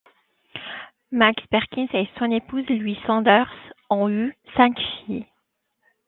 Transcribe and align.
Max 1.11 1.45
Perkins 1.51 1.85
et 1.93 2.09
son 2.17 2.31
épouse 2.31 2.65
Louise 2.69 2.97
Saunders 3.05 3.53
ont 3.91 4.09
eu 4.09 4.35
cinq 4.57 4.75
filles. 5.05 5.27